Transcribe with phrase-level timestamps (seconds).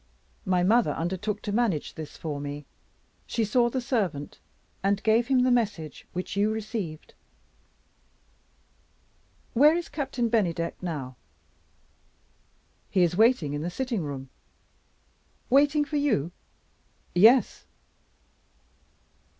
[0.45, 2.65] My mother undertook to manage this for me;
[3.27, 4.39] she saw the servant,
[4.81, 7.13] and gave him the message which you received.
[9.53, 11.17] Where is Captain Bennydeck now?"
[12.89, 14.29] "He is waiting in the sitting room."
[15.51, 16.31] "Waiting for you?"
[17.13, 17.67] "Yes."